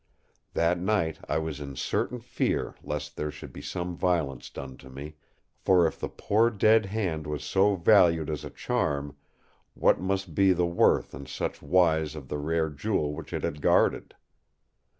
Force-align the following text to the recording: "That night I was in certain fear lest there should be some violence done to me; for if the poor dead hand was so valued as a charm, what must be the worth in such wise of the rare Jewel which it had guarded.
"That 0.55 0.79
night 0.79 1.19
I 1.29 1.37
was 1.37 1.59
in 1.61 1.75
certain 1.75 2.21
fear 2.21 2.73
lest 2.81 3.15
there 3.15 3.29
should 3.29 3.53
be 3.53 3.61
some 3.61 3.95
violence 3.95 4.49
done 4.49 4.75
to 4.77 4.89
me; 4.89 5.13
for 5.59 5.85
if 5.85 5.99
the 5.99 6.09
poor 6.09 6.49
dead 6.49 6.87
hand 6.87 7.27
was 7.27 7.43
so 7.43 7.75
valued 7.75 8.27
as 8.27 8.43
a 8.43 8.49
charm, 8.49 9.15
what 9.75 9.99
must 9.99 10.33
be 10.33 10.53
the 10.53 10.65
worth 10.65 11.13
in 11.13 11.27
such 11.27 11.61
wise 11.61 12.15
of 12.15 12.29
the 12.29 12.39
rare 12.39 12.71
Jewel 12.71 13.13
which 13.13 13.31
it 13.31 13.43
had 13.43 13.61
guarded. 13.61 14.15